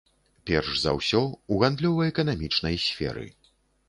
Перш 0.49 0.69
за 0.83 0.93
ўсё, 0.99 1.19
у 1.55 1.59
гандлёва-эканамічнай 1.63 2.79
сферы. 2.87 3.27